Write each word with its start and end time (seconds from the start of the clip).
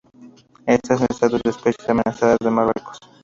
Está 0.65 0.95
en 0.95 1.05
estatus 1.11 1.41
de 1.43 1.51
especie 1.51 1.91
amenazada 1.91 2.35
en 2.41 2.51
Marruecos. 2.51 2.97